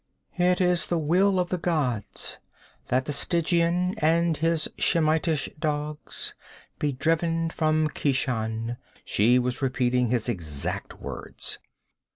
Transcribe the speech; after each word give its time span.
'It 0.35 0.59
is 0.59 0.87
the 0.87 0.97
will 0.97 1.39
of 1.39 1.49
the 1.49 1.59
gods 1.59 2.39
that 2.87 3.05
the 3.05 3.13
Stygian 3.13 3.93
and 3.99 4.35
his 4.37 4.67
Shemitish 4.79 5.47
dogs 5.59 6.33
be 6.79 6.91
driven 6.91 7.51
from 7.51 7.87
Keshan!' 7.87 8.77
She 9.05 9.37
was 9.37 9.61
repeating 9.61 10.07
his 10.07 10.27
exact 10.27 10.99
words. 11.01 11.59